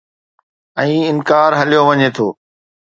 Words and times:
۽ 0.85 0.95
انڪار 1.11 1.49
هليو 1.61 1.81
وڃي 1.93 2.09
ٿو 2.15 2.27